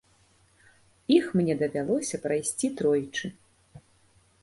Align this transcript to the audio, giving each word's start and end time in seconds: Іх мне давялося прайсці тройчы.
Іх 1.17 1.25
мне 1.41 1.53
давялося 1.61 2.23
прайсці 2.27 2.67
тройчы. 2.81 3.35